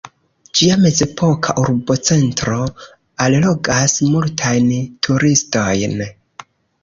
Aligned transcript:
Ĝia 0.59 0.75
mezepoka 0.83 1.53
urbocentro 1.63 2.57
allogas 3.25 3.95
multajn 4.15 4.71
turistojn. 5.09 5.95